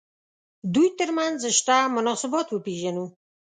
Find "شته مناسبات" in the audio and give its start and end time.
1.57-2.47